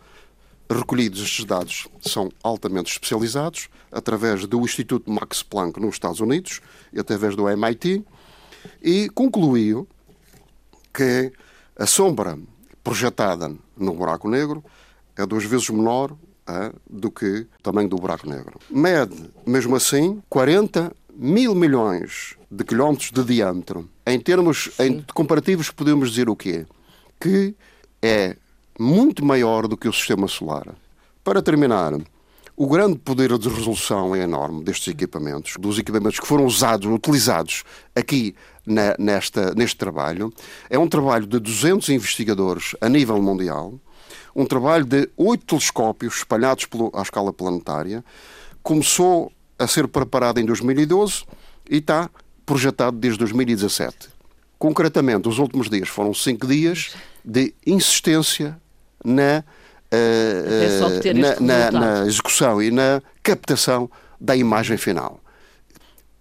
recolhidos, 0.70 1.22
estes 1.22 1.46
dados 1.46 1.88
são 2.02 2.32
altamente 2.42 2.92
especializados, 2.92 3.70
através 3.92 4.46
do 4.46 4.62
Instituto 4.62 5.10
Max 5.10 5.44
Planck 5.44 5.80
nos 5.80 5.96
Estados 5.96 6.20
Unidos 6.20 6.62
e 6.92 7.00
através 7.00 7.36
do 7.36 7.48
MIT, 7.50 8.04
e 8.82 9.10
concluiu 9.10 9.88
que 10.94 11.32
a 11.76 11.86
sombra 11.86 12.38
projetada 12.84 13.54
no 13.78 13.94
buraco 13.94 14.30
negro 14.30 14.64
é 15.18 15.26
duas 15.26 15.44
vezes 15.44 15.70
menor 15.70 16.16
do 16.90 17.10
que 17.10 17.48
o 17.60 17.62
tamanho 17.62 17.88
do 17.88 17.96
buraco 17.96 18.28
negro. 18.30 18.60
Mede, 18.70 19.32
mesmo 19.46 19.76
assim, 19.76 20.22
40 20.30 20.94
mil 21.16 21.54
milhões 21.56 22.36
de 22.50 22.64
quilómetros 22.64 23.12
de 23.12 23.24
diâmetro. 23.24 23.90
Em 24.06 24.20
termos 24.20 24.72
em 24.80 25.04
comparativos, 25.14 25.70
podemos 25.72 26.10
dizer 26.12 26.30
o 26.30 26.36
quê? 26.36 26.66
Que 27.20 27.56
é 28.02 28.36
muito 28.80 29.24
maior 29.24 29.68
do 29.68 29.78
que 29.78 29.88
o 29.88 29.94
sistema 29.94 30.28
solar. 30.28 30.76
Para 31.24 31.42
terminar, 31.42 31.94
o 32.56 32.68
grande 32.68 32.98
poder 33.00 33.38
de 33.38 33.50
resolução 33.50 34.16
é 34.16 34.20
enorme 34.20 34.64
destes 34.64 34.90
equipamentos, 34.94 35.54
dos 35.60 35.80
equipamentos 35.80 36.20
que 36.20 36.28
foram 36.28 36.46
usados, 36.46 36.86
utilizados 36.88 37.64
aqui 37.96 38.36
na- 38.66 38.96
nesta, 39.00 39.54
neste 39.56 39.78
trabalho. 39.78 40.32
É 40.70 40.78
um 40.78 40.88
trabalho 40.88 41.26
de 41.26 41.40
200 41.40 41.90
investigadores 41.90 42.76
a 42.82 42.90
nível 42.90 43.22
mundial, 43.22 43.74
um 44.36 44.46
trabalho 44.46 44.86
de 44.86 45.10
oito 45.18 45.46
telescópios 45.46 46.18
espalhados 46.18 46.66
pelo- 46.66 46.92
à 46.94 47.02
escala 47.02 47.32
planetária. 47.32 48.04
Começou 48.62 49.32
a 49.64 49.68
ser 49.68 49.88
preparado 49.88 50.40
em 50.40 50.46
2012 50.46 51.24
e 51.70 51.78
está 51.78 52.10
projetado 52.46 52.98
desde 52.98 53.20
2017. 53.20 54.10
Concretamente, 54.60 55.28
os 55.28 55.40
últimos 55.40 55.70
dias 55.70 55.90
foram 55.90 56.14
cinco 56.14 56.48
dias 56.48 56.94
de 57.24 57.54
insistência 57.66 58.58
na, 59.04 59.44
obter 60.86 61.16
na, 61.16 61.40
na- 61.40 61.72
na 61.72 62.06
execução 62.06 62.62
e 62.62 62.72
na 62.72 63.02
captação 63.22 63.90
da 64.20 64.36
imagem 64.36 64.78
final. 64.78 65.20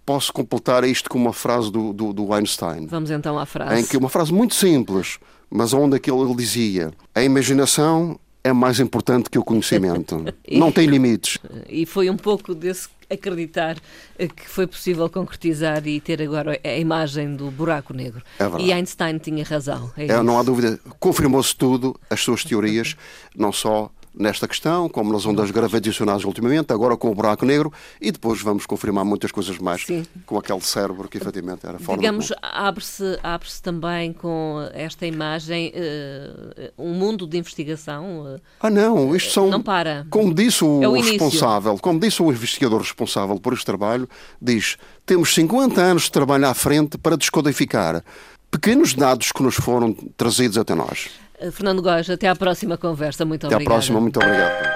Posso 0.05 0.33
completar 0.33 0.83
isto 0.83 1.09
com 1.09 1.17
uma 1.17 1.31
frase 1.31 1.71
do, 1.71 1.93
do, 1.93 2.11
do 2.11 2.33
Einstein, 2.33 2.87
Vamos 2.87 3.09
então 3.09 3.39
à 3.39 3.45
frase. 3.45 3.81
em 3.81 3.85
que 3.85 3.95
uma 3.95 4.09
frase 4.09 4.33
muito 4.33 4.53
simples, 4.53 5.17
mas 5.49 5.73
onde 5.73 5.95
aquilo 5.95 6.25
ele 6.25 6.35
dizia: 6.35 6.91
a 7.15 7.23
imaginação 7.23 8.19
é 8.43 8.51
mais 8.51 8.81
importante 8.81 9.29
que 9.29 9.39
o 9.39 9.43
conhecimento. 9.45 10.25
Não 10.51 10.71
tem 10.73 10.87
limites. 10.91 11.37
E 11.69 11.85
foi 11.85 12.09
um 12.09 12.17
pouco 12.17 12.53
desse 12.53 12.89
acreditar 13.13 13.77
eh, 14.17 14.27
que 14.27 14.47
foi 14.47 14.67
possível 14.67 15.09
concretizar 15.09 15.85
e 15.87 15.99
ter 15.99 16.21
agora 16.21 16.59
a 16.63 16.77
imagem 16.77 17.35
do 17.35 17.49
buraco 17.49 17.93
negro. 17.93 18.21
É 18.39 18.43
verdade. 18.43 18.63
e 18.63 18.73
Einstein 18.73 19.17
tinha 19.17 19.43
razão. 19.43 19.91
É 19.97 20.07
É, 20.07 20.23
não 20.23 20.39
há 20.39 20.43
dúvida. 20.43 20.79
Confirmou-se 20.99 21.55
tudo, 21.55 21.99
as 22.09 22.19
suas 22.19 22.43
teorias, 22.43 22.95
não 23.35 23.51
só 23.51 23.91
nesta 24.15 24.47
questão, 24.47 24.87
como 24.87 25.11
nas 25.11 25.25
ondas 25.25 25.49
gravitacionais 25.51 26.23
ultimamente, 26.23 26.71
agora 26.71 26.95
com 26.95 27.09
o 27.09 27.15
buraco 27.15 27.45
negro, 27.45 27.71
e 27.99 28.11
depois 28.11 28.41
vamos 28.41 28.65
confirmar 28.65 29.03
muitas 29.03 29.31
coisas 29.31 29.57
mais 29.57 29.85
Sim. 29.85 30.05
com 30.25 30.37
aquele 30.37 30.61
cérebro 30.61 31.07
que 31.09 31.17
efetivamente 31.17 31.65
era 31.65 31.79
fora 31.79 31.97
Digamos, 31.99 32.31
abre-se 32.41 33.17
abre 33.23 33.49
também 33.61 34.13
com 34.13 34.57
esta 34.73 35.05
imagem 35.07 35.71
eh, 35.73 36.71
um 36.77 36.93
mundo 36.93 37.25
de 37.27 37.37
investigação. 37.37 38.35
eh, 38.35 38.39
Ah, 38.59 38.69
não, 38.69 39.15
isto 39.15 39.31
são. 39.31 39.49
Não 39.49 39.61
para. 39.61 40.05
Como 40.09 40.33
disse 40.33 40.63
o, 40.63 40.83
É 40.83 40.87
o 40.87 40.95
início. 40.95 41.13
responsável, 41.13 41.77
como 41.79 41.99
disse 41.99 42.21
o 42.21 42.31
investigador 42.31 42.81
responsável 42.81 43.39
por 43.39 43.53
este 43.53 43.65
trabalho, 43.65 44.07
diz: 44.41 44.77
temos 45.05 45.33
50 45.33 45.81
anos 45.81 46.03
de 46.03 46.11
trabalho 46.11 46.47
à 46.47 46.53
frente 46.53 46.97
para 46.97 47.17
descodificar 47.17 48.03
pequenos 48.51 48.93
dados 48.93 49.31
que 49.31 49.41
nos 49.41 49.55
foram 49.55 49.93
trazidos 50.15 50.57
até 50.57 50.75
nós. 50.75 51.09
Eh, 51.43 51.51
Fernando 51.51 51.81
Góes, 51.81 52.09
até 52.09 52.27
à 52.27 52.35
próxima 52.35 52.77
conversa. 52.77 53.25
Muito 53.25 53.45
Até 53.45 53.55
à 53.55 53.57
obrigada. 53.57 53.75
próxima, 53.75 53.99
muito 53.99 54.17
obrigado. 54.17 54.73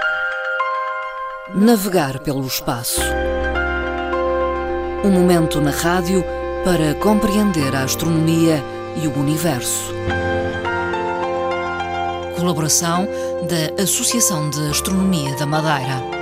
Navegar 1.54 2.18
pelo 2.20 2.46
espaço. 2.46 3.00
Um 5.04 5.10
momento 5.10 5.60
na 5.60 5.70
rádio 5.70 6.22
para 6.64 6.94
compreender 6.94 7.74
a 7.74 7.84
astronomia 7.84 8.62
e 9.02 9.06
o 9.06 9.18
universo. 9.18 9.94
Colaboração 12.36 13.08
da 13.48 13.82
Associação 13.82 14.50
de 14.50 14.68
Astronomia 14.68 15.34
da 15.36 15.46
Madeira. 15.46 16.17